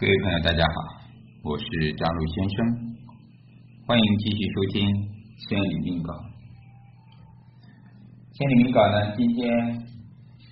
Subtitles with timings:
[0.00, 1.02] 各位朋友，大家好，
[1.42, 1.64] 我是
[1.94, 2.56] 张璐先生，
[3.84, 4.86] 欢迎继续收听
[5.48, 6.12] 《千里命稿》。
[8.30, 9.42] 《千里命稿》呢，今天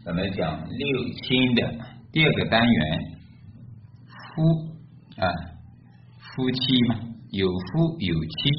[0.04, 1.62] 咱们讲六亲的
[2.10, 3.20] 第二个单元，
[4.10, 4.42] 夫
[5.22, 5.30] 啊，
[6.18, 6.96] 夫妻嘛，
[7.30, 8.50] 有夫有妻。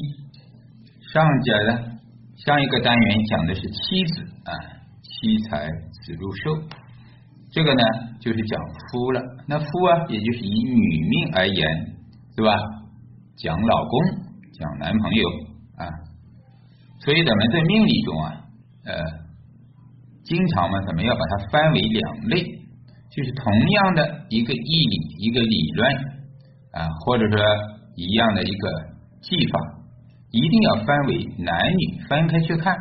[1.12, 2.00] 上节呢，
[2.46, 4.52] 上一个单元讲的是妻子啊，
[5.02, 6.62] 妻财子禄寿。
[7.50, 7.82] 这个呢，
[8.20, 8.60] 就是讲
[8.90, 9.20] 夫了。
[9.46, 11.96] 那夫啊，也就是以女命而言，
[12.36, 12.52] 对吧？
[13.36, 14.00] 讲老公，
[14.52, 15.28] 讲男朋友
[15.76, 15.86] 啊。
[17.00, 18.34] 所以咱们在命理中啊，
[18.84, 18.94] 呃，
[20.24, 22.42] 经常嘛，咱们要把它分为两类，
[23.10, 25.94] 就是同样的一个义理、一个理论
[26.72, 27.38] 啊，或者说
[27.96, 28.70] 一样的一个
[29.22, 29.60] 技法，
[30.32, 32.76] 一定要分为男女分开去看，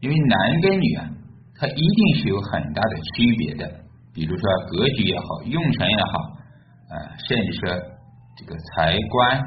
[0.00, 1.08] 因为男跟女啊。
[1.54, 3.81] 它一定是有很大的区别的，
[4.14, 6.12] 比如说格局也好，用神也好，
[6.92, 7.68] 啊，甚至说
[8.36, 9.42] 这个财官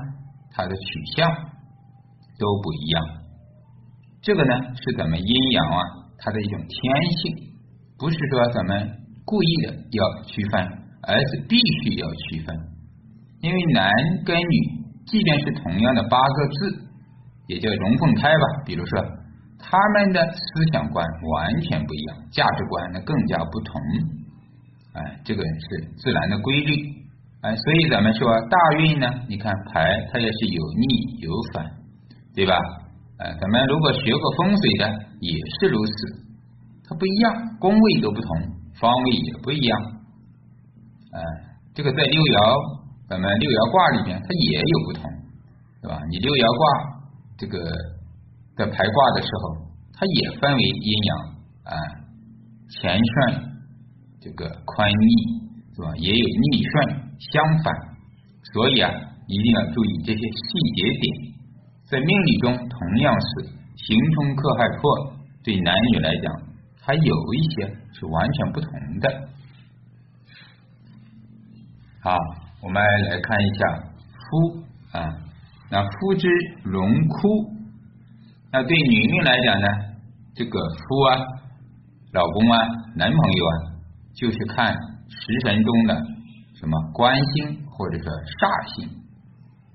[0.51, 1.29] 它的取向
[2.40, 3.03] 都不一样。
[4.21, 5.79] 这个呢是咱们阴阳啊
[6.17, 6.71] 它的一种天
[7.12, 7.53] 性，
[7.98, 8.90] 不是说咱们
[9.23, 10.68] 故意的要区分，
[11.03, 12.55] 而是必须要区分。
[13.41, 13.91] 因为男
[14.25, 16.90] 跟女，即便是同样的八个字，
[17.47, 18.99] 也叫龙凤胎吧，比如说。
[19.68, 20.40] 他们的思
[20.71, 21.03] 想观
[21.34, 23.81] 完全不一样，价值观呢更加不同，
[24.96, 26.71] 哎，这个是自然的规律，
[27.41, 31.65] 哎，所以咱们说大运呢，你看牌它也是有逆有反，
[32.34, 32.57] 对吧？
[33.20, 34.87] 哎，咱们如果学过风水的
[35.20, 35.93] 也是如此，
[36.87, 38.29] 它不一样，宫位都不同，
[38.79, 39.79] 方位也不一样，
[41.12, 41.20] 哎，
[41.74, 45.04] 这个在六爻，咱们六爻卦里边它也有不同，
[45.82, 45.99] 对吧？
[46.09, 46.63] 你六爻卦
[47.37, 47.59] 这个。
[48.57, 51.18] 在排卦的时候，它也分为阴阳
[51.65, 51.76] 啊，
[52.71, 53.54] 乾顺
[54.26, 55.05] 这个宽逆
[55.76, 55.93] 是吧？
[55.98, 56.73] 也有逆顺
[57.20, 57.71] 相反，
[58.54, 58.90] 所以啊，
[59.27, 61.35] 一定要注意这些细节点。
[61.85, 65.13] 在命理中，同样是刑冲克害破，
[65.44, 66.41] 对男女来讲，
[66.81, 69.30] 它有一些是完全不同的。
[72.02, 72.18] 好，
[72.63, 72.81] 我们
[73.12, 73.59] 来看一下
[74.09, 75.06] 夫啊，
[75.69, 76.28] 那夫之
[76.63, 77.53] 荣枯。
[78.52, 79.68] 那对女命来讲呢，
[80.34, 81.18] 这个夫啊、
[82.13, 82.57] 老公啊、
[82.96, 83.75] 男朋友啊，
[84.16, 84.74] 就是看
[85.08, 85.96] 食神中的
[86.56, 88.90] 什么官星或者说煞星。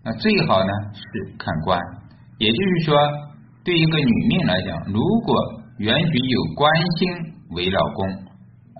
[0.03, 1.03] 那最好呢是
[1.37, 1.79] 看官，
[2.39, 2.97] 也就是说，
[3.63, 5.37] 对一个女命来讲，如果
[5.77, 7.01] 原局有官星
[7.51, 8.09] 为老公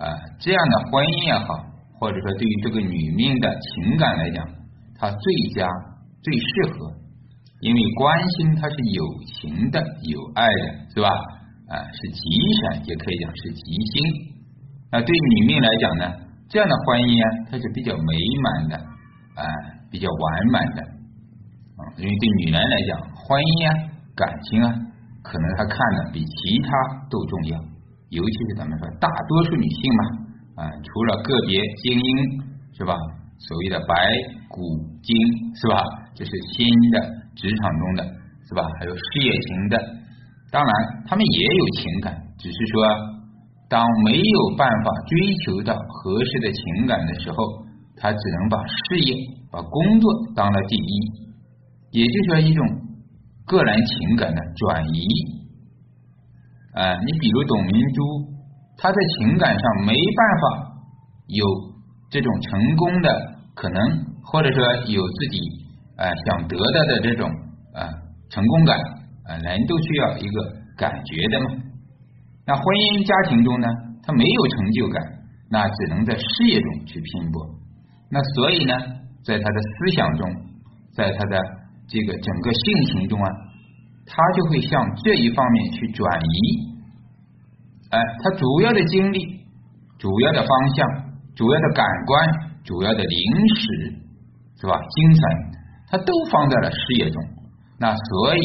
[0.01, 1.61] 啊，这样的婚姻也好，
[1.99, 4.41] 或者说对于这个女命的情感来讲，
[4.97, 5.69] 它最佳
[6.23, 6.97] 最适合。
[7.61, 9.05] 因为官星它是有
[9.37, 9.77] 情的、
[10.09, 11.07] 有爱的，是吧？
[11.69, 12.21] 啊，是吉
[12.65, 13.61] 神，也可以讲是吉
[13.93, 14.30] 星。
[14.91, 16.03] 那对女命来讲呢，
[16.49, 18.11] 这样的婚姻啊，它是比较美
[18.43, 18.75] 满的，
[19.39, 19.43] 啊，
[19.89, 20.81] 比较完满的。
[21.79, 23.71] 啊，因为对女人来讲，婚姻啊、
[24.13, 24.67] 感情啊，
[25.23, 26.69] 可能她看的比其他
[27.09, 27.55] 都重要。
[28.11, 30.03] 尤其是咱们说大多数女性嘛，
[30.59, 32.11] 啊，除了个别精英，
[32.75, 32.93] 是吧？
[33.39, 34.11] 所谓的白
[34.51, 34.59] 骨
[35.01, 35.15] 精，
[35.55, 35.79] 是吧？
[36.13, 37.23] 这是新的。
[37.33, 38.03] 职场中的
[38.43, 38.61] 是吧？
[38.77, 39.79] 还有事业型的，
[40.51, 40.71] 当然
[41.07, 42.83] 他们也有情感，只是说
[43.71, 47.37] 当没有办法追求到合适的情感的时候，
[47.95, 49.15] 他只能把事业、
[49.49, 50.91] 把工作当了第一，
[51.91, 52.67] 也就是说一种
[53.45, 55.07] 个人情感的转移。
[56.73, 58.03] 啊，你比如董明珠，
[58.77, 60.43] 她在情感上没办法
[61.27, 61.45] 有
[62.09, 63.09] 这种成功的
[63.55, 63.79] 可能，
[64.21, 65.39] 或者说有自己。
[65.95, 67.29] 啊，想得到的这种
[67.73, 67.87] 啊
[68.29, 68.75] 成功感
[69.29, 70.43] 啊，人都需要一个
[70.75, 71.51] 感觉的嘛。
[72.45, 73.67] 那婚姻家庭中呢，
[74.03, 75.01] 他没有成就感，
[75.49, 77.45] 那只能在事业中去拼搏。
[78.09, 78.73] 那所以呢，
[79.23, 80.27] 在他的思想中，
[80.93, 81.37] 在他的
[81.87, 83.29] 这个整个性情中啊，
[84.05, 86.35] 他就会向这一方面去转移。
[87.91, 89.45] 哎，他主要的精力、
[89.99, 90.87] 主要的方向、
[91.35, 92.29] 主要的感官、
[92.63, 93.65] 主要的灵识，
[94.59, 94.79] 是吧？
[94.95, 95.23] 精神。
[95.91, 97.21] 他都放在了事业中，
[97.77, 98.39] 那所以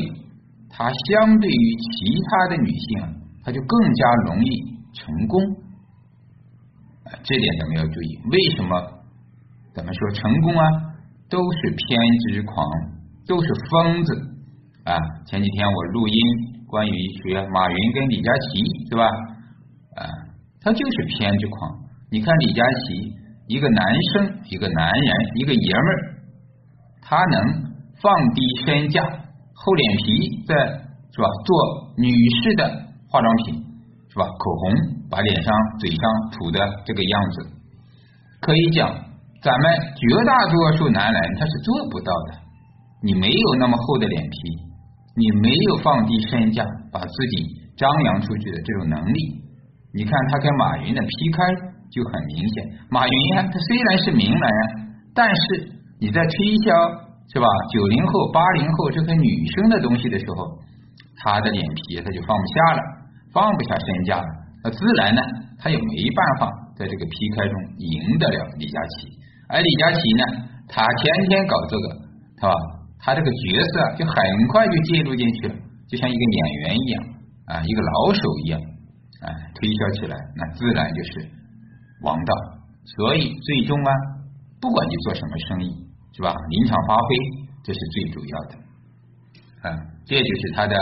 [0.68, 2.98] 他相对于其他的女性，
[3.46, 4.48] 他就更加容易
[4.92, 5.40] 成功。
[7.04, 8.18] 啊，这点咱们要注意。
[8.32, 8.74] 为什么
[9.72, 10.66] 咱们说成功啊，
[11.30, 12.66] 都是偏执狂，
[13.28, 14.14] 都是疯子
[14.82, 14.98] 啊？
[15.26, 16.20] 前几天我录音
[16.66, 19.06] 关于学马云跟李佳琦，是吧？
[19.94, 20.10] 啊，
[20.60, 21.70] 他就是偏执狂。
[22.10, 23.14] 你看李佳琦，
[23.46, 26.16] 一个男生，一个男人，一个爷们儿。
[27.00, 27.72] 他能
[28.02, 30.56] 放低身价，厚脸皮，在
[31.12, 31.28] 是吧？
[31.44, 32.10] 做女
[32.42, 33.54] 士的化妆品，
[34.08, 34.26] 是吧？
[34.26, 34.72] 口红，
[35.10, 37.46] 把脸上、嘴上涂的这个样子，
[38.40, 38.88] 可以讲
[39.42, 39.64] 咱们
[39.94, 42.46] 绝大多数男人他是做不到的。
[43.02, 44.36] 你没有那么厚的脸皮，
[45.14, 49.18] 你没有放低身价把自己张扬出去的这种能力。
[49.94, 51.38] 你看他跟马云的 PK
[51.92, 52.64] 就很明显。
[52.90, 54.50] 马云呀，他虽然是名人，
[55.14, 55.70] 但是
[56.00, 56.72] 你在推销
[57.32, 57.46] 是吧？
[57.72, 60.58] 九零后、八零后这个女生的东西的时候，
[61.16, 62.82] 他的脸皮他就放不下了，
[63.36, 64.16] 放不下身价。
[64.64, 65.20] 那自然呢，
[65.60, 69.12] 他也没办法在这个 PK 中赢得了李佳琦。
[69.52, 70.24] 而李佳琦呢，
[70.66, 71.86] 他天天搞这个，
[72.40, 72.54] 是吧？
[72.98, 74.16] 他这个角色就很
[74.48, 75.54] 快就介入进去了，
[75.86, 77.04] 就像一个演员一样
[77.44, 78.58] 啊，一个老手一样
[79.20, 81.28] 啊，推销起来那自然就是
[82.02, 82.32] 王道。
[82.96, 83.92] 所以最终啊，
[84.60, 85.70] 不管你做什么生意，
[86.16, 86.34] 是吧？
[86.48, 87.16] 临场发挥
[87.62, 88.54] 这是最主要的
[89.68, 90.74] 啊，这就是他的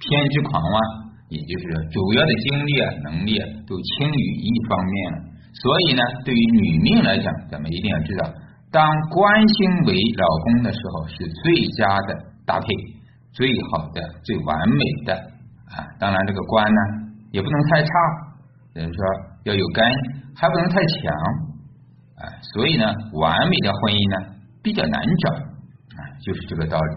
[0.00, 0.80] 偏执狂啊，
[1.28, 5.18] 也就是主要的精力啊、能力啊都倾于一方面了。
[5.52, 8.30] 所以呢，对于女命来讲，咱们一定要知道。
[8.70, 12.14] 当官星为老公的时候，是最佳的
[12.44, 12.66] 搭配，
[13.32, 15.14] 最好的、最完美的
[15.72, 15.84] 啊！
[15.98, 16.80] 当然，这个官呢
[17.32, 17.88] 也不能太差，
[18.74, 19.00] 等于说
[19.44, 19.84] 要有根，
[20.36, 21.12] 还不能太强
[22.20, 22.28] 啊。
[22.52, 22.84] 所以呢，
[23.14, 25.32] 完美的婚姻呢比较难找
[25.96, 26.92] 啊，就是这个道理。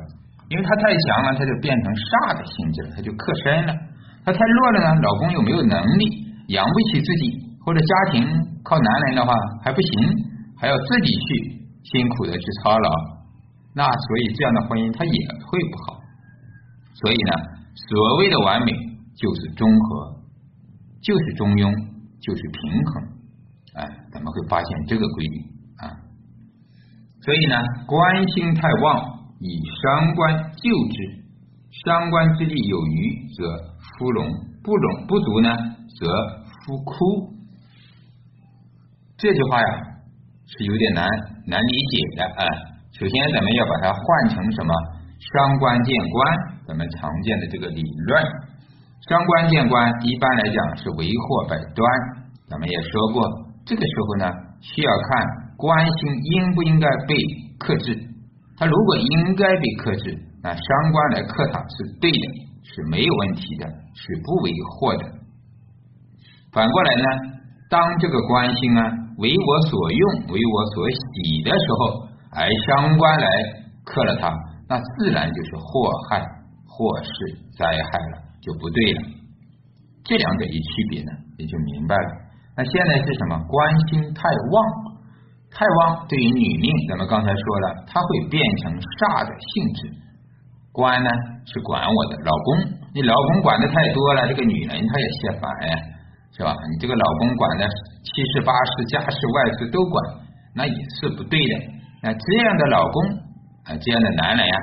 [0.50, 3.74] 因为他太强了，他就变成煞的性质了，他就克身了；
[4.24, 6.06] 他太弱了呢，老公又没有能力
[6.48, 8.26] 养不起自己，或者家庭
[8.64, 9.34] 靠男人的话
[9.64, 9.92] 还不行，
[10.58, 11.62] 还要自己去。
[11.84, 12.90] 辛苦的去操劳，
[13.74, 15.12] 那所以这样的婚姻它也
[15.44, 16.00] 会不好。
[16.94, 17.34] 所以呢，
[17.90, 18.72] 所谓的完美
[19.18, 20.22] 就是中和，
[21.02, 21.74] 就是中庸，
[22.22, 23.04] 就是平衡。
[23.74, 25.38] 哎，咱们会发现这个规律
[25.82, 25.90] 啊。
[27.26, 27.58] 所以呢，
[27.88, 29.02] 官星太旺，
[29.40, 30.96] 以伤官救之。
[31.84, 34.26] 伤官之力有余，则夫荣；
[34.64, 35.50] 不荣不足呢，
[36.00, 36.08] 则
[36.66, 36.94] 夫枯。
[39.18, 39.88] 这句话呀。
[40.54, 41.08] 是有点难
[41.48, 42.44] 难理解的啊。
[42.92, 44.74] 首先，咱们要把它换成什么？
[45.32, 46.20] 伤官见官，
[46.68, 48.22] 咱们常见的这个理论。
[49.08, 51.88] 伤官见官，一般来讲是为祸百端。
[52.50, 53.24] 咱们也说过，
[53.66, 54.26] 这个时候呢，
[54.60, 57.16] 需要看官星应不应该被
[57.58, 57.96] 克制。
[58.58, 62.26] 它如果应该被克制，那伤官来克它是对的，
[62.74, 65.04] 是没有问题的，是不为祸的。
[66.52, 67.04] 反过来呢，
[67.70, 68.98] 当这个官星啊。
[69.18, 73.28] 为我所用，为我所喜的时候，而伤官来
[73.86, 74.34] 克了他，
[74.68, 76.26] 那自然就是祸害、
[76.66, 77.12] 祸事、
[77.56, 79.02] 灾害了，就不对了。
[80.04, 82.10] 这两者一区别呢，也就明白了。
[82.58, 83.38] 那现在是什么？
[83.48, 84.98] 官星太旺，
[85.52, 89.94] 太旺对于女命，咱们刚才说了，它会变成煞的性质。
[90.72, 91.10] 官呢
[91.46, 95.78] 是管我的老公，你老公管的太多了，这个女人她也嫌烦呀。
[96.32, 96.56] 是吧？
[96.56, 97.68] 你这个老公管的
[98.08, 99.94] 七事八事、家事外事都管，
[100.56, 101.54] 那也是不对的。
[102.02, 102.96] 那这样的老公
[103.68, 104.56] 啊，这样的男人呀，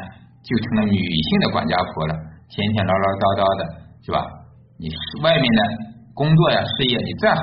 [0.42, 2.14] 就成了女性的管家婆了，
[2.48, 3.62] 天天唠唠叨叨的，
[4.00, 4.24] 是吧？
[4.80, 4.88] 你
[5.22, 5.60] 外面的
[6.14, 7.42] 工作呀、事业你再好，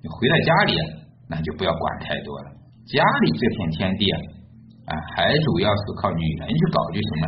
[0.00, 0.72] 你回到家里，
[1.28, 2.56] 那就不要管太多了。
[2.88, 4.16] 家里这片天地啊，
[4.88, 7.26] 啊，还主要是靠女人去搞就行了。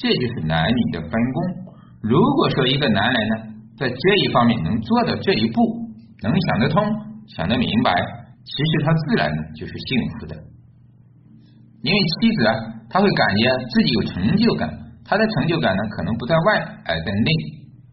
[0.00, 1.36] 这就是男女的分工。
[2.00, 3.34] 如果说一个男人呢，
[3.76, 5.60] 在这一方面能做到这一步，
[6.22, 6.82] 能想得通、
[7.28, 7.92] 想得明白，
[8.42, 10.34] 其实他自然就是幸福的。
[11.82, 12.54] 因为妻子啊，
[12.88, 14.72] 他会感觉自己有成就感，
[15.04, 17.30] 他的成就感呢，可能不在外，而在内。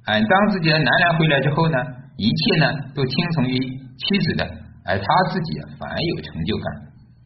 [0.05, 1.77] 哎，当自己的男人回来之后呢，
[2.15, 4.45] 一切呢都听从于妻子的，
[4.85, 6.65] 而他自己啊反而有成就感。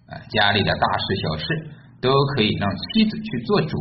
[0.10, 1.70] 啊，家里的大事小事
[2.02, 3.78] 都可以让妻子去做主。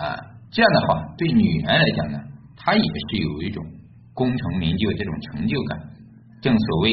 [0.00, 0.16] 啊，
[0.50, 2.18] 这样的话，对女人来讲呢，
[2.56, 3.64] 她也是有一种。
[4.12, 5.78] 功成名就这种成就感，
[6.42, 6.92] 正所谓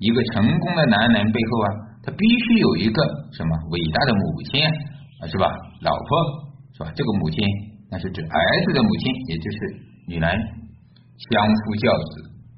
[0.00, 1.68] 一个成功的男人背后啊，
[2.02, 2.98] 他必须有一个
[3.30, 4.64] 什么伟大的母亲
[5.20, 5.46] 啊，是吧？
[5.82, 6.08] 老婆
[6.72, 6.90] 是吧？
[6.96, 7.46] 这个母亲
[7.92, 9.58] 那是指儿子的母亲，也就是
[10.08, 10.26] 女人，
[11.30, 12.10] 相夫教子，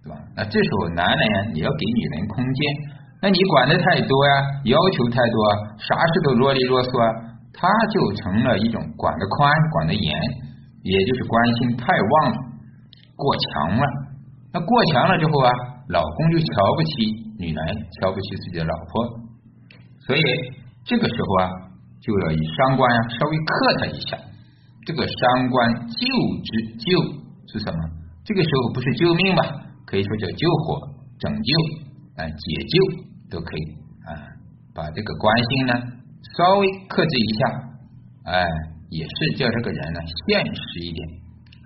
[0.05, 0.17] 对吧？
[0.35, 2.61] 那这时候男人呀，你要给女人空间，
[3.21, 4.33] 那你管的太多呀，
[4.65, 7.05] 要求太多，啊啥事都啰里啰嗦啊，
[7.59, 10.13] 他就成了一种管得宽，管得严，
[10.83, 12.37] 也就是关心太旺了，
[13.17, 13.85] 过强了。
[14.53, 15.51] 那过强了之后啊，
[15.89, 16.45] 老公就瞧
[16.77, 16.93] 不起
[17.39, 19.21] 女人，瞧不起自己的老婆，
[20.07, 20.21] 所以
[20.85, 21.51] 这个时候啊，
[22.01, 24.19] 就要以伤官啊稍微克他一下。
[24.85, 26.07] 这个伤官救
[26.45, 26.87] 之，救
[27.53, 27.79] 是什么？
[28.25, 29.43] 这个时候不是救命吧？
[29.85, 30.79] 可以说叫救火、
[31.19, 31.51] 拯救
[32.17, 32.35] 啊、解
[32.69, 32.77] 救
[33.31, 33.65] 都可以
[34.05, 34.37] 啊。
[34.75, 35.73] 把这个关心呢
[36.35, 37.47] 稍微克制一下，
[38.25, 38.47] 哎，
[38.91, 41.09] 也是叫这个人呢现实一点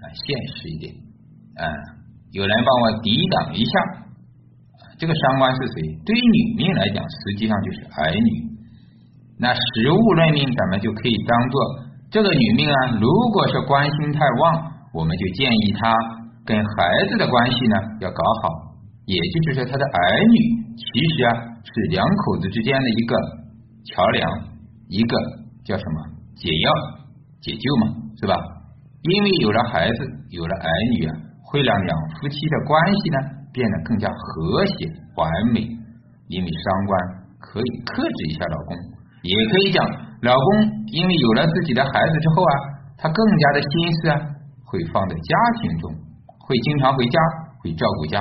[0.02, 0.94] 啊，现实一点
[1.56, 1.64] 啊。
[2.32, 3.72] 有人帮我抵挡一下，
[4.98, 5.74] 这个伤官是谁？
[6.06, 8.50] 对于女命来讲，实际上就是儿女。
[9.38, 11.60] 那食物论命，咱们就可以当做
[12.10, 12.76] 这个女命啊。
[13.00, 15.96] 如果是官星太旺，我们就建议她
[16.44, 18.76] 跟孩子的关系呢要搞好，
[19.06, 20.36] 也就是说她的儿女
[20.76, 20.84] 其
[21.16, 23.16] 实啊是两口子之间的一个
[23.86, 24.30] 桥梁，
[24.90, 25.16] 一个
[25.62, 25.96] 叫什么
[26.34, 26.68] 解药
[27.40, 28.34] 解救嘛，是吧？
[29.02, 29.98] 因为有了孩子，
[30.30, 30.68] 有了儿
[30.98, 31.14] 女啊，
[31.46, 33.18] 会让两夫妻的关系呢
[33.52, 34.74] 变得更加和谐
[35.16, 35.62] 完美。
[36.28, 37.00] 因为伤官
[37.38, 38.76] 可以克制一下老公，
[39.22, 39.84] 也可以讲
[40.22, 42.54] 老公因为有了自己的孩子之后啊，
[42.98, 44.16] 他更加的心思啊
[44.64, 45.90] 会放在家庭中，
[46.38, 47.18] 会经常回家，
[47.58, 48.20] 会照顾家。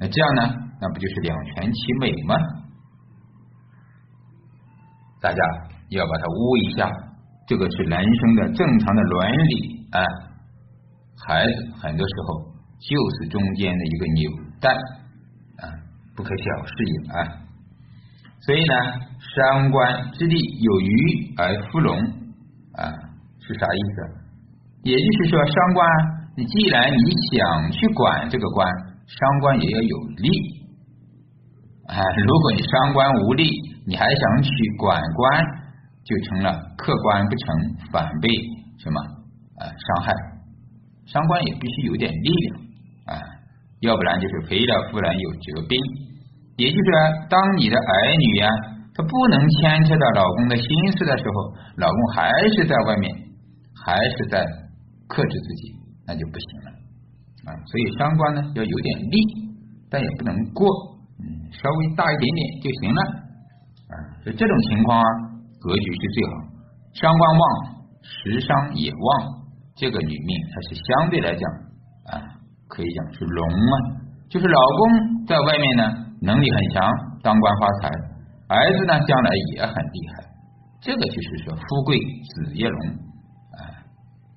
[0.00, 0.42] 那这样呢，
[0.80, 2.34] 那不就是两全其美吗？
[5.20, 5.38] 大家
[5.90, 6.90] 要把它捂一下，
[7.46, 9.88] 这个是人生的正常的伦理。
[9.90, 10.04] 啊，
[11.26, 12.44] 孩子很多时候
[12.78, 14.30] 就是中间的一个纽
[14.60, 15.64] 带啊，
[16.14, 17.16] 不可小视也啊。
[18.40, 18.74] 所以呢，
[19.34, 21.96] 伤官之地有余而夫荣
[22.74, 22.84] 啊，
[23.40, 24.28] 是啥意思？
[24.84, 25.88] 也就是说，伤官，
[26.36, 28.68] 你既然你想去管这个官，
[29.06, 30.30] 伤官也要有力
[31.88, 31.98] 啊。
[32.26, 33.50] 如果你伤官无力，
[33.86, 35.44] 你还想去管官，
[36.08, 37.46] 就成了客观不成，
[37.92, 38.28] 反被
[38.80, 38.98] 什么？
[39.60, 40.14] 啊，伤害
[41.04, 42.60] 伤官也必须有点力量
[43.12, 43.20] 啊，
[43.80, 45.76] 要不然就是赔了夫人有折兵。
[46.56, 46.90] 也就是，
[47.28, 48.48] 当你的儿女呀，
[48.94, 53.14] 他不能牵扯到老公的心思的时候，老公还是在外面，
[53.84, 54.44] 还是在
[55.08, 55.74] 克制自己，
[56.06, 56.70] 那就不行了
[57.46, 57.54] 啊。
[57.66, 59.18] 所以伤官呢要有点力，
[59.90, 60.66] 但也不能过，
[61.20, 63.02] 嗯，稍微大一点点就行了
[63.90, 63.94] 啊。
[64.24, 65.04] 所以这种情况啊，
[65.60, 66.32] 格局是最好，
[66.94, 67.42] 伤官旺，
[68.02, 69.08] 食伤也旺。
[69.74, 71.42] 这个女命它是相对来讲
[72.10, 72.18] 啊，
[72.66, 73.74] 可以讲是龙啊，
[74.28, 75.82] 就是老公在外面呢
[76.20, 76.82] 能力很强，
[77.22, 77.88] 当官发财，
[78.48, 80.24] 儿子呢将来也很厉害，
[80.80, 82.88] 这个就是说富贵子业龙
[83.54, 83.62] 啊，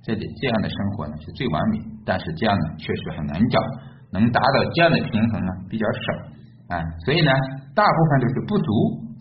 [0.04, 3.60] 这里这样的生活呢是最完美，但是这样呢确实很难找，
[4.14, 7.32] 能达到这样的平衡呢比较少啊，所以呢
[7.74, 8.66] 大部分都是不足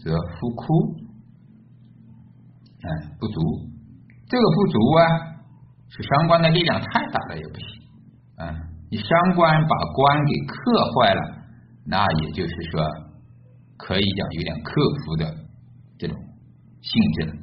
[0.04, 0.64] 则夫枯，
[2.82, 3.40] 哎不足，
[4.28, 5.30] 这个不足啊。
[5.92, 7.66] 是伤官的力量太大了也不行，
[8.36, 8.46] 啊，
[8.92, 10.54] 你伤官把官给克
[10.94, 11.20] 坏了，
[11.84, 12.80] 那也就是说
[13.76, 15.34] 可以讲有点克服的
[15.98, 16.16] 这种
[16.80, 17.34] 性质了。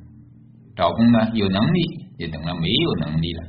[0.78, 3.44] 老公呢有能力，也等于没有能力了，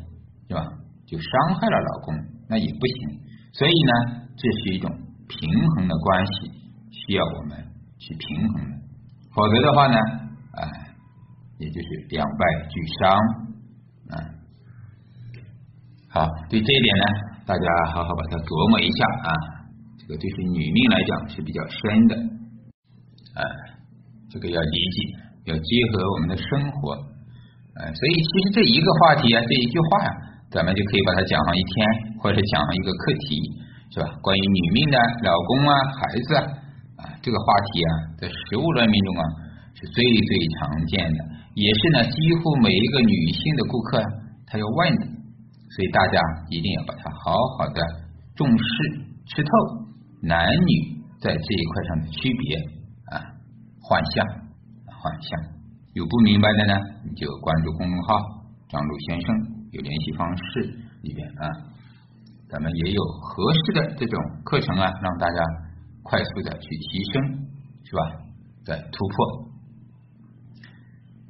[0.48, 0.66] 是吧？
[1.06, 2.14] 就伤害了老公，
[2.48, 3.20] 那也不行。
[3.52, 4.90] 所以呢，这是一种
[5.28, 6.50] 平衡的关系，
[6.90, 7.64] 需要我们
[7.98, 8.76] 去平衡的，
[9.32, 9.96] 否则的话呢，
[10.58, 10.66] 啊，
[11.58, 13.10] 也就是两败俱伤，
[14.10, 14.14] 啊。
[16.08, 17.04] 好，对这一点呢，
[17.44, 19.30] 大家好好把它琢磨一下啊。
[19.98, 22.14] 这个对是女命来讲是比较深的，
[23.36, 23.42] 啊，
[24.30, 26.46] 这个要理解，要结合我们的生
[26.78, 26.94] 活，
[27.76, 30.10] 啊，所以其实这一个话题啊，这一句话呀，
[30.54, 31.74] 咱们就可以把它讲上一天，
[32.22, 33.28] 或者讲上一个课题，
[33.92, 34.06] 是吧？
[34.22, 34.96] 关于女命的
[35.26, 36.42] 老公啊、孩子啊，
[37.02, 37.90] 啊，这个话题啊，
[38.22, 39.24] 在食物论命中啊，
[39.76, 41.18] 是最最常见的，
[41.58, 43.98] 也是呢，几乎每一个女性的顾客
[44.46, 45.18] 她要问的。
[45.70, 47.80] 所以大家一定要把它好好的
[48.34, 48.64] 重视
[49.26, 49.50] 吃透
[50.22, 50.72] 男女
[51.20, 52.56] 在这一块上的区别
[53.12, 53.20] 啊，
[53.82, 54.26] 幻象
[54.86, 55.30] 幻象，
[55.92, 56.74] 有不明白的呢，
[57.04, 58.16] 你就关注公众号
[58.68, 59.36] 张璐先生
[59.72, 60.60] 有联系方式
[61.02, 61.44] 里边啊，
[62.48, 65.42] 咱们也有合适的这种课程啊，让大家
[66.02, 67.46] 快速的去提升，
[67.84, 68.02] 是吧？
[68.64, 69.47] 在突破。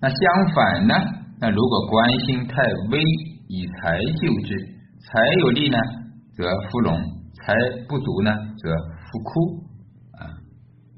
[0.01, 0.95] 那相反呢，
[1.41, 3.03] 那如果关心太微。
[3.51, 4.55] 以财救之，
[5.01, 5.79] 财有力呢，
[6.37, 7.01] 则夫荣；
[7.33, 7.55] 财
[7.89, 8.69] 不足呢，则
[9.09, 9.65] 夫枯。
[10.21, 10.29] 啊，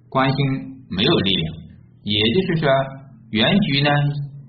[0.08, 0.36] 官星
[0.90, 1.54] 没有力量，
[2.02, 2.68] 也就是说，
[3.30, 3.90] 原局呢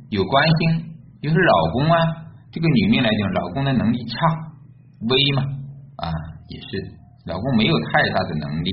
[0.10, 0.84] 有官星，
[1.22, 1.98] 就是老公啊，
[2.52, 4.18] 这个女命来讲，老公的能力差，
[5.08, 5.44] 微嘛，
[5.98, 6.10] 啊，
[6.50, 6.68] 也是
[7.28, 8.72] 老公没有太大的能力，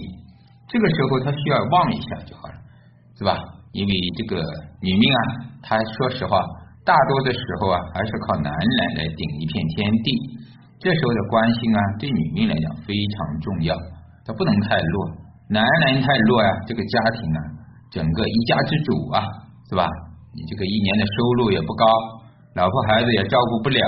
[0.70, 2.54] 这个时候他需要旺一下就好了，
[3.18, 3.36] 是吧？
[3.78, 4.42] 因为这个
[4.82, 5.20] 女命啊，
[5.62, 6.34] 她说实话。
[6.84, 10.08] 大多的时候啊，还是靠男人来顶一片天地。
[10.80, 13.76] 这时候的关心啊，对女命来讲非常重要，
[14.24, 14.94] 他不能太弱。
[15.50, 17.40] 男人太弱呀，这个家庭啊，
[17.90, 19.20] 整个一家之主啊，
[19.68, 19.84] 是吧？
[20.32, 21.84] 你这个一年的收入也不高，
[22.54, 23.80] 老婆孩子也照顾不了，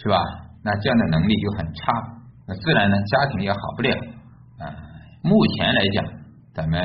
[0.00, 0.16] 是吧？
[0.64, 1.92] 那这样的能力就很差，
[2.48, 3.90] 那自然呢，家庭也好不了
[4.60, 4.64] 啊。
[5.22, 6.04] 目前来讲，
[6.54, 6.80] 咱们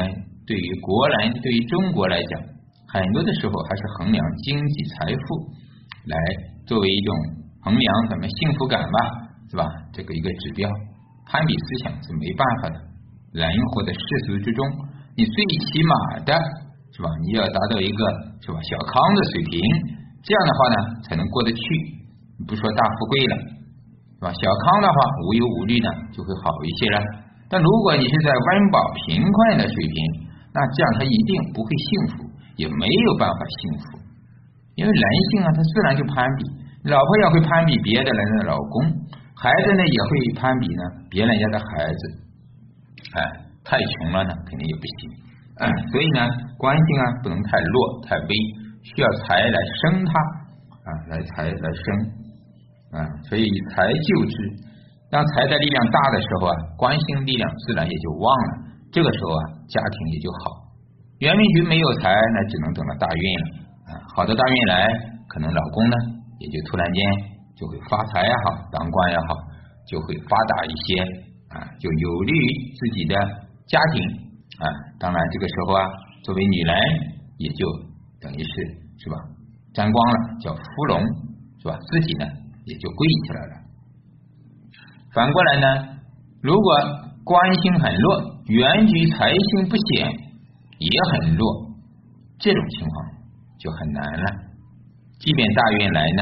[0.46, 2.56] 对于国人，对于中国来讲。
[2.88, 5.52] 很多的时候还是衡量经济财富
[6.08, 6.16] 来
[6.66, 7.12] 作为一种
[7.62, 8.98] 衡量咱们幸福感吧，
[9.50, 9.66] 是吧？
[9.92, 10.70] 这个一个指标，
[11.28, 12.78] 攀比思想是没办法的。
[13.34, 14.64] 人活在世俗之中，
[15.18, 16.32] 你最起码的
[16.96, 17.10] 是吧？
[17.26, 18.02] 你要达到一个
[18.40, 19.60] 是吧小康的水平，
[20.24, 21.60] 这样的话呢才能过得去。
[22.48, 23.36] 不说大富贵了，
[24.16, 24.32] 是吧？
[24.32, 24.96] 小康的话
[25.28, 26.98] 无忧无虑呢就会好一些了。
[27.50, 29.98] 但如果你是在温饱贫困的水平，
[30.56, 32.24] 那这样他一定不会幸福，
[32.56, 34.00] 也没有办法幸福。
[34.80, 36.42] 因为人性啊，他自然就攀比，
[36.88, 38.88] 老婆也会攀比别的人的老公，
[39.36, 40.10] 孩子呢也会
[40.40, 42.02] 攀比呢别人家的孩子。
[43.16, 43.20] 哎，
[43.64, 45.12] 太穷了呢，肯定也不行。
[45.92, 48.32] 所以呢，关心啊不能太弱太微，
[48.84, 50.12] 需要财来生它
[50.88, 51.86] 啊，来财来生
[52.92, 54.36] 啊，所以财救之。
[55.12, 58.52] 当财的力量大的时候啊，官星力量自然也就旺了，
[58.96, 60.72] 这个时候啊，家庭也就好。
[61.20, 63.46] 元明局没有财，那只能等到大运了
[63.92, 64.88] 啊，好的大运来，
[65.28, 65.96] 可能老公呢
[66.40, 67.04] 也就突然间
[67.60, 69.36] 就会发财也好，当官也好，
[69.86, 71.04] 就会发达一些
[71.52, 73.16] 啊，就有利于自己的
[73.68, 74.00] 家庭。
[74.64, 74.66] 啊，
[74.98, 75.84] 当然这个时候啊，
[76.24, 76.80] 作为女人
[77.40, 77.68] 也就
[78.22, 78.54] 等于是
[78.98, 79.18] 是吧，
[79.74, 81.04] 沾光了，叫芙蓉
[81.60, 81.78] 是吧？
[81.92, 82.26] 自己呢
[82.64, 83.54] 也就贵起来了。
[85.12, 86.00] 反过来呢，
[86.42, 86.78] 如果
[87.26, 90.08] 官星很弱，原局财星不显
[90.78, 91.46] 也很弱，
[92.38, 93.06] 这种情况
[93.58, 94.26] 就很难了。
[95.20, 96.22] 即便大运来呢，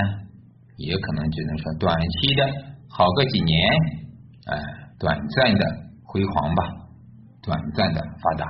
[0.78, 2.44] 也可能只能说短期的
[2.88, 3.68] 好个几年，
[4.48, 4.56] 哎，
[4.98, 5.66] 短暂的
[6.06, 6.64] 辉煌吧。
[7.44, 8.46] 短暂的发达，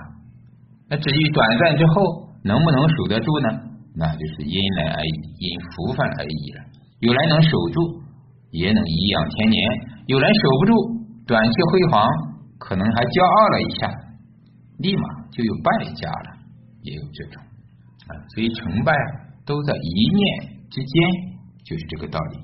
[0.87, 3.49] 那至于短暂之后能不能守得住呢？
[3.95, 6.61] 那就是因人而异，因福分而异了。
[6.99, 7.81] 有人能守住，
[8.51, 9.65] 也能颐养天年；
[10.05, 10.73] 有人守不住，
[11.25, 12.05] 短期辉煌，
[12.63, 13.91] 可能还骄傲了一下，
[14.79, 15.03] 立马
[15.35, 15.67] 就有败
[15.99, 16.39] 家了，
[16.81, 17.43] 也有这种
[18.07, 18.15] 啊。
[18.33, 18.95] 所以成败
[19.45, 20.23] 都在一念
[20.71, 20.93] 之间，
[21.67, 22.35] 就是这个道理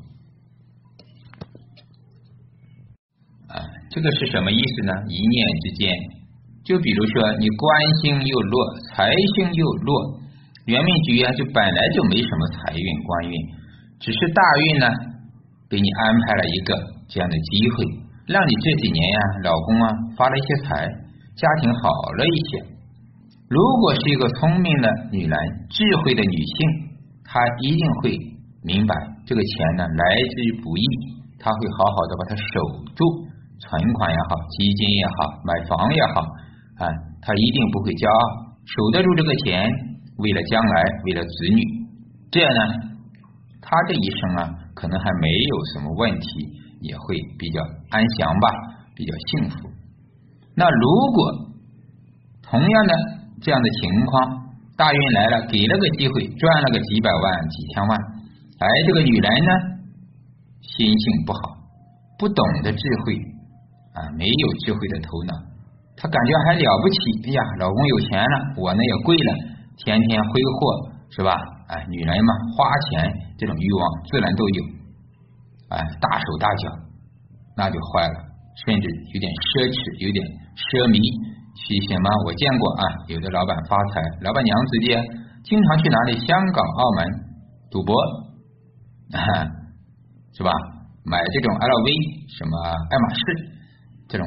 [3.47, 3.63] 啊。
[3.89, 4.91] 这个是什么意思呢？
[5.07, 5.87] 一念之间。
[6.65, 7.65] 就比如说，你官
[8.03, 8.53] 星又弱，
[8.91, 10.19] 财星又弱，
[10.65, 13.33] 元命局啊，就本来就没什么财运、官运，
[13.99, 14.87] 只是大运呢，
[15.69, 16.75] 给你安排了一个
[17.07, 17.85] 这样的机会，
[18.29, 20.85] 让你这几年呀，老公啊发了一些财，
[21.33, 22.61] 家庭好了一些。
[23.49, 25.33] 如果是一个聪明的女人、
[25.67, 26.93] 智慧的女性，
[27.25, 28.13] 她一定会
[28.61, 28.93] 明白
[29.25, 30.85] 这个钱呢来之不易，
[31.41, 32.53] 她会好好的把它守
[32.93, 33.01] 住，
[33.65, 36.21] 存款也好，基金也好，买房也好。
[36.85, 36.85] 啊，
[37.25, 38.21] 她一定不会骄傲，
[38.61, 39.65] 守得住这个钱，
[40.21, 41.65] 为了将来，为了子女，
[42.29, 42.61] 这样呢，
[43.57, 46.27] 他这一生啊，可能还没有什么问题，
[46.81, 48.47] 也会比较安详吧，
[48.95, 49.69] 比较幸福。
[50.55, 51.31] 那如果
[52.43, 52.93] 同样的
[53.41, 57.97] 这样的情况，大运来了，给了个机会，赚了个几百万、几千万，
[58.59, 59.51] 哎这个女人呢，
[60.61, 61.39] 心性不好，
[62.17, 63.13] 不懂得智慧
[63.93, 65.33] 啊，没有智慧的头脑。
[65.95, 69.33] 她感觉还了不起，哎呀，老公有钱了，我呢也贵了，
[69.77, 71.35] 天天挥霍是吧？
[71.67, 74.63] 哎，女人嘛，花钱这种欲望自然都有，
[75.69, 76.63] 哎，大手大脚，
[77.57, 78.17] 那就坏了，
[78.65, 80.19] 甚至有点奢侈，有点
[80.57, 80.97] 奢靡。
[81.59, 82.07] 去什么？
[82.25, 84.95] 我见过啊，有的老板发财，老板娘直接
[85.43, 86.15] 经常去哪里？
[86.23, 86.99] 香港、澳门
[87.69, 87.91] 赌博，
[90.31, 90.49] 是吧？
[91.03, 91.87] 买这种 LV，
[92.37, 93.19] 什么爱马仕
[94.07, 94.23] 这种。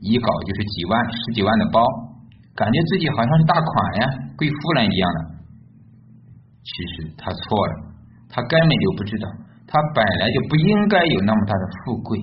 [0.00, 1.84] 一搞就是几万、十几万的包，
[2.56, 3.68] 感觉自己好像是大款
[4.00, 4.04] 呀，
[4.36, 5.20] 贵妇人一样的。
[6.64, 7.72] 其实他错了，
[8.28, 9.24] 他根本就不知道，
[9.70, 12.18] 他本来就不应该有那么大的富贵，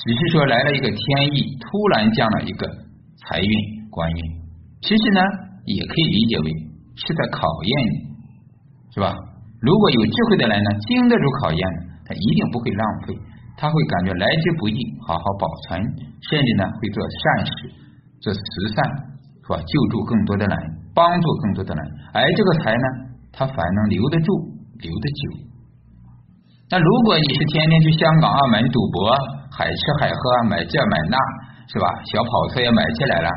[0.00, 0.98] 只是说来了一个天
[1.36, 2.66] 意，突然降了一个
[3.20, 3.52] 财运、
[3.92, 4.18] 官运。
[4.80, 5.20] 其实呢，
[5.68, 6.48] 也可以理解为
[6.96, 7.96] 是在考验你，
[8.94, 9.12] 是吧？
[9.60, 11.62] 如果有智慧的人呢，经得住考验，
[12.08, 13.14] 他一定不会浪费。
[13.60, 14.74] 他会感觉来之不易，
[15.06, 15.76] 好好保存，
[16.32, 17.52] 甚至呢会做善事，
[18.24, 18.40] 做慈
[18.72, 18.80] 善，
[19.44, 19.60] 是吧？
[19.60, 20.56] 救助更多的人，
[20.94, 21.80] 帮助更多的人，
[22.14, 22.86] 而这个财呢，
[23.30, 24.32] 他反而能留得住，
[24.80, 25.49] 留得久。
[26.70, 29.10] 那如果你是天天去香港、澳门赌博，
[29.50, 31.18] 海吃海喝，买这买那，
[31.66, 31.86] 是吧？
[32.06, 33.28] 小跑车也买起来了，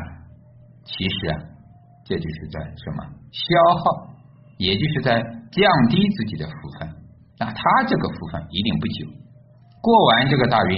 [0.84, 1.36] 其实啊，
[2.06, 3.48] 这就是在什么消
[3.82, 4.14] 耗，
[4.58, 5.18] 也就是在
[5.50, 6.88] 降低自己的福分。
[7.40, 9.06] 那他这个福分一定不久。
[9.82, 10.76] 过完这个大运，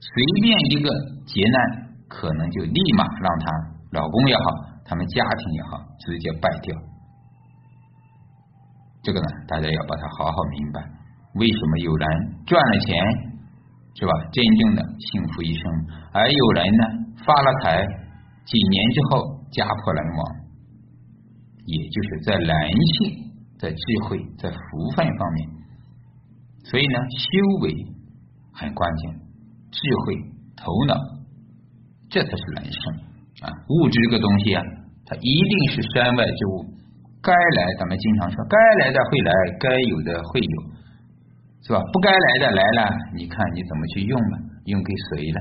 [0.00, 0.10] 随
[0.42, 0.90] 便一个
[1.26, 3.46] 劫难，可能就立马让她
[3.92, 4.42] 老公也好，
[4.84, 6.76] 他们家庭也好，直接败掉。
[9.04, 10.82] 这个呢，大家要把它好好明白。
[11.38, 12.08] 为什么有人
[12.46, 12.96] 赚了钱，
[13.94, 14.12] 是吧？
[14.32, 15.62] 真正的幸福一生，
[16.12, 16.84] 而有人呢，
[17.24, 17.86] 发了财，
[18.44, 20.46] 几年之后家破人亡。
[21.66, 25.48] 也就是在人性、在智慧、在福分方面。
[26.62, 27.26] 所以呢，修
[27.62, 27.74] 为
[28.52, 29.10] 很关键，
[29.72, 30.14] 智慧、
[30.56, 30.94] 头脑，
[32.08, 32.94] 这才是人生
[33.42, 33.50] 啊！
[33.68, 34.62] 物质这个东西啊，
[35.06, 36.64] 它一定是身外之物，
[37.20, 40.62] 该来咱们经常说，该来的会来，该有的会有，
[41.66, 41.82] 是吧？
[41.92, 44.38] 不该来的来了，你看你怎么去用呢？
[44.66, 45.38] 用给谁了？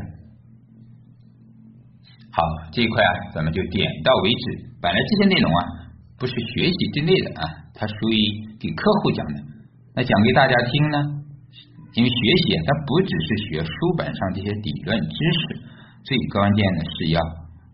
[2.34, 2.42] 好，
[2.74, 4.74] 这一块啊，咱们就点到为止。
[4.82, 5.62] 本来这些内容啊，
[6.18, 8.18] 不是学习之类的啊，它属于
[8.58, 9.38] 给客户讲的。
[9.94, 10.98] 那讲给大家听呢，
[11.94, 15.62] 因为学习它不只是学书本上这些理论知识，
[16.04, 17.22] 最关键的是要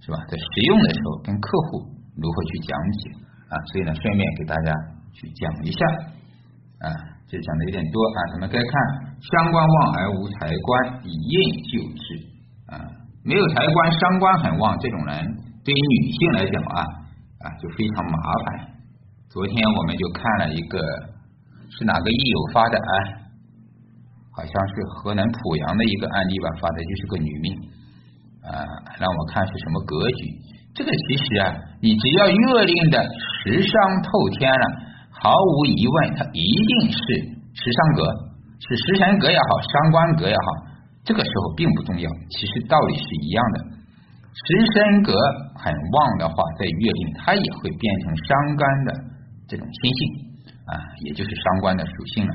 [0.04, 1.88] 是吧，在实用的时候跟客户
[2.20, 3.10] 如何去讲解
[3.48, 3.56] 啊。
[3.72, 4.76] 所以呢，顺便给大家
[5.16, 5.80] 去讲一下
[6.84, 6.88] 啊，
[7.32, 8.20] 这讲的有点多啊。
[8.36, 8.72] 咱们再看
[9.24, 11.36] 伤官旺而无财官，以应
[11.72, 12.04] 就之
[12.68, 12.76] 啊，
[13.24, 15.24] 没有财官，伤官很旺，这种人
[15.64, 17.00] 对于女性来讲啊。
[17.42, 18.70] 啊，就非常麻烦。
[19.32, 20.78] 昨天我们就看了一个，
[21.72, 22.94] 是哪个益友发的啊？
[24.30, 27.58] 好像是河南濮阳的一个案例吧，发的就是个女命
[28.46, 28.62] 啊，
[29.00, 30.38] 让我看是什么格局。
[30.76, 31.50] 这个其实啊，
[31.82, 33.02] 你只要月令的
[33.42, 34.66] 食伤透天了，
[35.22, 37.00] 毫无疑问，它一定是
[37.54, 38.02] 食伤格，
[38.58, 40.48] 是食神格也好，伤官格也好，
[41.06, 43.58] 这个时候并不重要，其实道理是一样的。
[44.34, 45.14] 食神格
[45.62, 48.90] 很旺的话，在月令它也会变成伤官的
[49.48, 50.02] 这种心性
[50.66, 50.74] 啊，
[51.06, 52.34] 也就是伤官的属性了。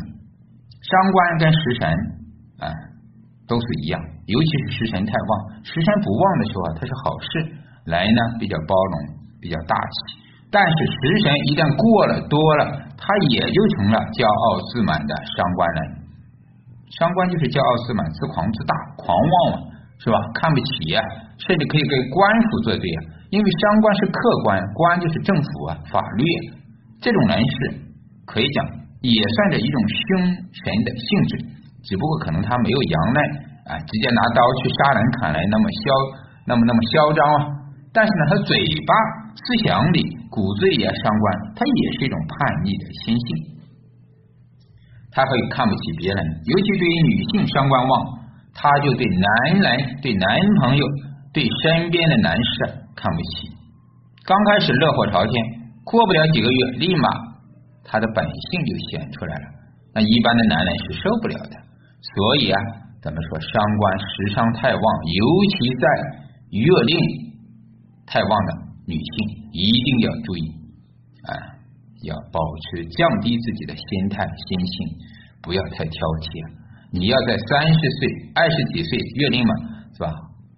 [0.79, 1.91] 伤官跟食神
[2.63, 2.71] 啊
[3.49, 7.29] 都是一样，尤其是食神太旺，食神不旺的时候啊，它是好事
[7.87, 8.95] 来呢，比较包容，
[9.41, 10.23] 比较大气。
[10.51, 12.63] 但是食神一旦过了多了，
[12.97, 15.81] 他也就成了骄傲自满的伤官了。
[16.87, 19.57] 伤官就是骄傲自满、自狂自大、狂妄嘛，
[19.99, 20.17] 是吧？
[20.39, 21.03] 看不起呀。
[21.37, 22.17] 甚至可以跟官
[22.49, 26.25] 府作对啊，因为伤官是客观，官就是政府啊，法律。
[27.03, 27.57] 这种人是
[28.25, 28.65] 可以讲
[29.05, 31.33] 也算着一种凶神的性质，
[31.85, 33.19] 只不过可能他没有阳脉
[33.69, 35.83] 啊，直接拿刀去杀人砍来那么嚣，
[36.47, 37.39] 那么那么嚣张啊。
[37.93, 38.57] 但是呢，他嘴
[38.89, 38.93] 巴
[39.37, 43.29] 思想里骨子里啊，伤官他也是一种叛逆的心性，
[45.13, 47.93] 他会看不起别人，尤其对于女性伤官旺，
[48.53, 50.29] 他就对男人对男
[50.61, 50.87] 朋友。
[51.37, 53.53] 对身边的男士看不起，
[54.25, 55.45] 刚开始热火朝天，
[55.85, 57.11] 过不了几个月，立马
[57.85, 59.43] 他的本性就显出来了。
[59.93, 61.51] 那一般的男人是受不了的，
[62.01, 62.59] 所以啊，
[63.03, 65.87] 咱们说伤官食伤太旺，尤其在
[66.53, 66.99] 月令
[68.07, 68.53] 太旺的
[68.87, 69.15] 女性，
[69.53, 70.43] 一定要注意
[71.27, 71.31] 啊，
[72.07, 72.39] 要保
[72.71, 74.75] 持降低自己的心态心性，
[75.43, 76.27] 不要太挑剔。
[76.95, 78.01] 你要在三十岁、
[78.39, 79.53] 二十几岁月令嘛，
[79.93, 80.09] 是吧？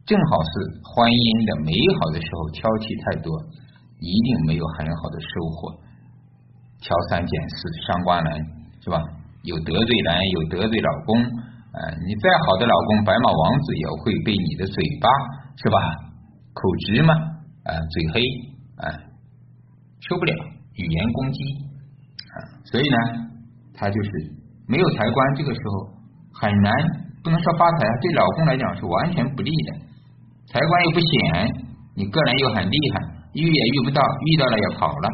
[0.04, 0.52] 正好是
[0.84, 3.32] 婚姻的美好的时候，挑剔太多，
[4.00, 5.72] 一定没有很好的收获。
[6.84, 7.56] 挑三拣四，
[7.88, 8.28] 伤官人
[8.84, 9.00] 是吧？
[9.44, 11.16] 有得罪人，有得罪老公，
[11.72, 15.08] 啊，你再好的老公，白马王子也会被你的嘴巴
[15.56, 15.76] 是吧？
[16.52, 17.12] 口直嘛，
[17.68, 18.20] 啊，嘴黑
[18.80, 18.88] 啊，
[20.00, 20.32] 受不了
[20.72, 21.38] 语言攻击
[22.32, 22.96] 啊，所以呢，
[23.74, 24.10] 他就是
[24.66, 25.92] 没有财官，这个时候
[26.32, 26.72] 很难，
[27.22, 29.72] 不能说发财，对老公来讲是完全不利的。
[30.46, 31.08] 财官又不显，
[31.94, 33.00] 你个人又很厉害，
[33.34, 35.08] 遇也遇不到，遇到了也跑了，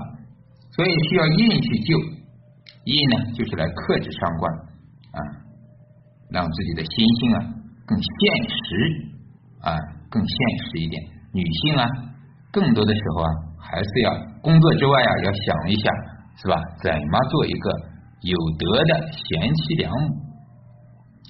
[0.71, 1.99] 所以需要印去救。
[2.85, 4.53] 印呢，就是来克制伤官
[5.17, 5.19] 啊，
[6.31, 7.39] 让自己的心性啊
[7.87, 8.57] 更现实
[9.63, 9.75] 啊，
[10.11, 10.37] 更现
[10.67, 11.03] 实一点。
[11.33, 11.85] 女性啊，
[12.55, 15.91] 更多的时候啊，还是要工作之外啊，要想一下，
[16.39, 16.55] 是吧？
[16.79, 17.67] 怎么做一个
[18.23, 20.07] 有德的贤妻良母？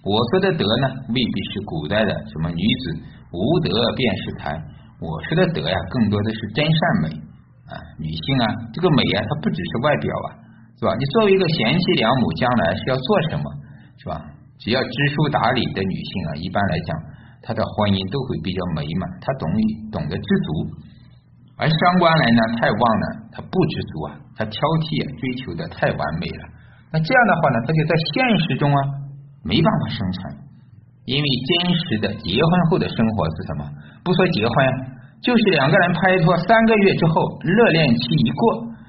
[0.05, 2.85] 我说的德呢，未必是古代的什么女子。
[3.33, 4.53] 无德便是才，
[5.01, 7.09] 我说的德呀，更多的是真善美
[7.73, 7.75] 啊。
[7.99, 10.29] 女性啊，这个美啊，它不只是外表啊，
[10.79, 10.95] 是吧？
[10.95, 13.45] 你作为一个贤妻良母，将来是要做什么，
[13.97, 14.21] 是吧？
[14.61, 16.95] 只要知书达理的女性啊，一般来讲，
[17.43, 19.49] 她的婚姻都会比较美满，她懂
[19.91, 20.49] 懂得知足。
[21.57, 26.43] 而伤官人呢，太旺呢，他不知足啊，他挑剔啊，追求的太完美了。
[26.91, 28.79] 那这样的话呢，他就在现实中啊，
[29.47, 30.19] 没办法生存。
[31.07, 33.63] 因为真实的结婚后的生活是什么？
[34.03, 34.55] 不说结婚，
[35.21, 37.13] 就是两个人拍拖三个月之后，
[37.45, 38.43] 热恋期一过，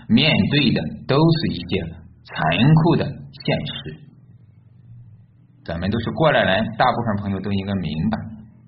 [0.07, 1.83] 面对的都是一些
[2.23, 2.39] 残
[2.81, 3.75] 酷的现实。
[5.65, 8.17] 咱们都是过来人，大部分朋友都应该明白，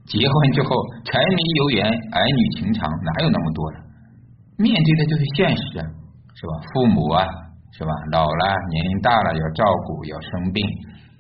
[0.05, 0.69] 结婚之后
[1.05, 3.86] 柴米油盐、儿女情长哪有那么多了？
[4.57, 5.85] 面对的就是现实啊，
[6.33, 6.51] 是吧？
[6.73, 7.25] 父母啊，
[7.71, 7.91] 是吧？
[8.11, 10.61] 老了，年龄大了，要照顾，要生病。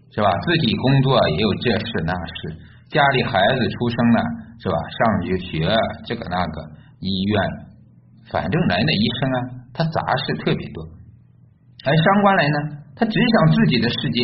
[0.09, 0.31] 是吧？
[0.47, 2.57] 自己工作也有这事那事，
[2.89, 4.23] 家里孩子出生了，
[4.57, 4.75] 是吧？
[4.97, 5.75] 上学学
[6.07, 6.71] 这个那个，
[7.01, 7.43] 医院，
[8.31, 9.37] 反正人的一生啊，
[9.73, 10.83] 他杂事特别多。
[11.85, 12.57] 而伤官来呢，
[12.95, 14.23] 他只想自己的世界，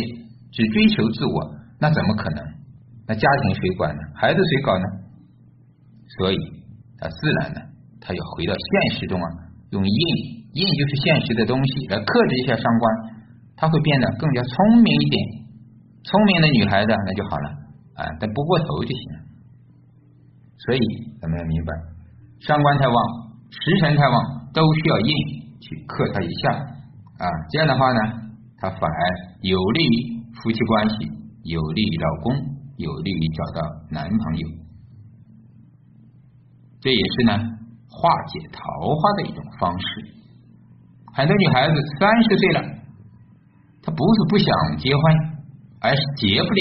[0.50, 2.42] 只追求自我，那怎么可能？
[3.06, 4.02] 那家庭谁管呢？
[4.16, 4.84] 孩子谁搞呢？
[6.18, 6.36] 所以
[6.98, 7.60] 他自然呢，
[8.04, 9.26] 他要回到现实中啊，
[9.72, 9.98] 用印，
[10.52, 12.84] 印就是现实的东西来克制一下伤官，
[13.56, 15.16] 他会变得更加聪明一点。
[16.04, 17.48] 聪明的女孩子那就好了
[17.96, 19.18] 啊，但不过头就行了。
[20.58, 20.80] 所以
[21.18, 21.72] 咱们要明白，
[22.40, 22.96] 伤官太旺、
[23.48, 25.08] 食神太旺，都需要印
[25.60, 26.52] 去克他一下
[27.24, 27.26] 啊。
[27.50, 28.00] 这样的话呢，
[28.58, 29.00] 他反而
[29.40, 31.08] 有利于夫妻关系，
[31.44, 32.36] 有利于老公，
[32.76, 34.48] 有利于找到男朋友。
[36.80, 37.53] 这也是呢
[37.94, 39.86] 化解桃花的一种方式。
[41.14, 42.60] 很多女孩子三十岁了，
[43.82, 45.02] 她不是不想结婚，
[45.80, 46.60] 而是结不了。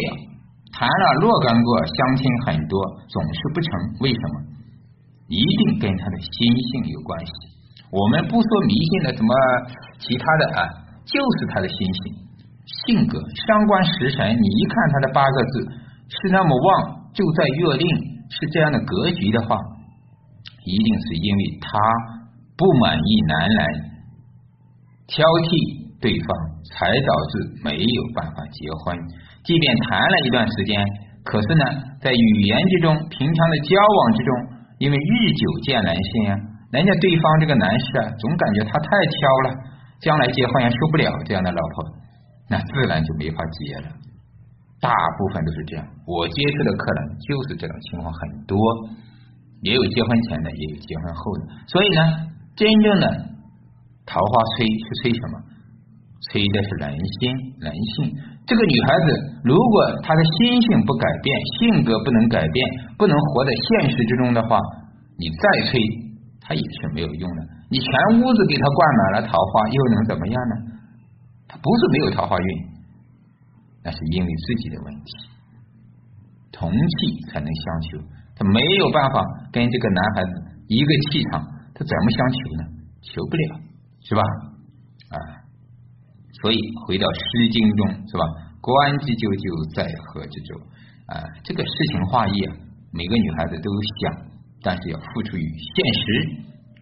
[0.71, 2.77] 谈了若干个相亲，很多
[3.09, 3.69] 总是不成。
[4.01, 4.35] 为什么？
[5.27, 6.29] 一定跟她的心
[6.69, 7.31] 性有关系。
[7.89, 9.33] 我们不说迷信的什么
[9.99, 10.69] 其他的啊，
[11.05, 12.15] 就是她的心性、
[12.85, 14.29] 性格、伤官时辰。
[14.29, 15.65] 你一看她的八个字
[16.09, 17.87] 是那么旺，就在月令
[18.29, 19.57] 是这样的格局的话。
[20.65, 21.67] 一定是因为他
[22.55, 23.59] 不满意男人，
[25.07, 25.49] 挑剔
[25.99, 26.27] 对方，
[26.71, 27.31] 才导致
[27.63, 28.95] 没有办法结婚。
[29.43, 30.79] 即便谈了一段时间，
[31.27, 31.63] 可是呢，
[31.99, 34.31] 在语言之中，平常的交往之中，
[34.79, 36.31] 因为日久见人心啊，
[36.71, 39.47] 人家对方这个男士啊，总感觉他太挑了，
[39.99, 41.75] 将来结婚也受不了这样的老婆，
[42.47, 43.91] 那自然就没法结了。
[44.79, 48.57] 大部分都是这样，我接触的客人就是这种情况很多。
[49.63, 52.01] 也有结婚前的，也有结婚后的，所以呢，
[52.55, 53.07] 真正的
[54.05, 55.35] 桃花催是催什么？
[56.29, 58.15] 催的是人心、人性。
[58.45, 61.27] 这个女孩子，如果她的心性不改变，
[61.59, 62.57] 性格不能改变，
[62.97, 64.59] 不能活在现实之中的话，
[65.17, 65.79] 你再催，
[66.39, 67.41] 她也是没有用的。
[67.69, 70.55] 你全屋子给她灌满了桃花，又能怎么样呢？
[71.47, 72.47] 她不是没有桃花运，
[73.83, 75.11] 那是因为自己的问题，
[76.51, 77.97] 同气才能相求。
[78.35, 80.31] 他没有办法跟这个男孩子
[80.67, 81.41] 一个气场，
[81.73, 82.63] 他怎么相求呢？
[83.01, 83.59] 求不了，
[84.01, 84.21] 是吧？
[85.13, 85.17] 啊，
[86.41, 88.23] 所以回到《诗经》中，是吧？
[88.63, 90.55] 观之究究，在河之洲
[91.11, 92.55] 啊，这个诗情画意啊，
[92.95, 93.67] 每个女孩子都
[93.99, 96.05] 想，但是要付出于现实，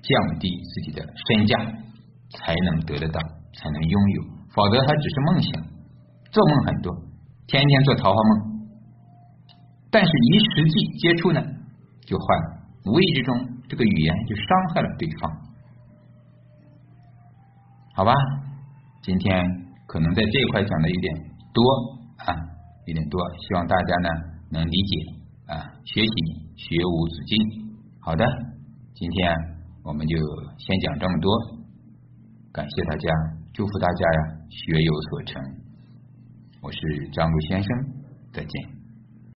[0.05, 1.57] 降低自己的身价，
[2.37, 3.19] 才能得得到，
[3.57, 5.51] 才能拥有，否则她只是梦想，
[6.31, 6.93] 做梦很多，
[7.47, 8.50] 天天做桃花梦。
[9.91, 11.41] 但是，一实际接触呢，
[12.05, 12.61] 就坏了。
[12.85, 15.29] 无意之中，这个语言就伤害了对方。
[17.93, 18.13] 好吧，
[19.03, 19.45] 今天
[19.85, 21.13] 可能在这一块讲的有点
[21.53, 21.61] 多
[22.25, 22.33] 啊，
[22.85, 24.09] 有点多，希望大家呢
[24.49, 26.13] 能理解啊，学习
[26.55, 27.75] 学无止境。
[27.99, 28.25] 好的，
[28.95, 29.35] 今天
[29.83, 30.15] 我们就
[30.57, 31.37] 先讲这么多，
[32.53, 33.09] 感谢大家，
[33.53, 35.43] 祝福大家呀，学有所成。
[36.61, 36.79] 我是
[37.11, 37.69] 张璐先生，
[38.31, 38.80] 再见。